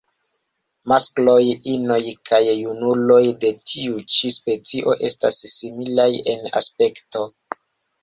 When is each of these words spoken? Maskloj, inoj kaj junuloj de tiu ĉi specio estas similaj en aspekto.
Maskloj, 0.91 1.35
inoj 1.73 1.99
kaj 2.31 2.41
junuloj 2.47 3.19
de 3.45 3.53
tiu 3.73 4.03
ĉi 4.17 4.35
specio 4.41 4.99
estas 5.13 5.41
similaj 5.55 6.11
en 6.37 6.53
aspekto. 6.65 7.33